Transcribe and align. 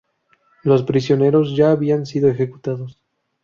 Los 0.63 0.81
prisioneros 0.81 1.55
ya 1.55 1.69
habían 1.69 2.07
sido 2.07 2.27
ejecutados. 2.27 2.99